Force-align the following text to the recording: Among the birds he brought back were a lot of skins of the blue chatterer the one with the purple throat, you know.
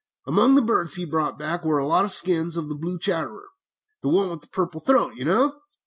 Among 0.25 0.55
the 0.55 0.63
birds 0.63 0.95
he 0.95 1.05
brought 1.05 1.37
back 1.37 1.63
were 1.63 1.77
a 1.77 1.85
lot 1.85 2.05
of 2.05 2.11
skins 2.11 2.57
of 2.57 2.69
the 2.69 2.73
blue 2.75 2.97
chatterer 2.97 3.49
the 4.01 4.09
one 4.09 4.31
with 4.31 4.41
the 4.41 4.47
purple 4.47 4.81
throat, 4.81 5.13
you 5.13 5.25
know. 5.25 5.61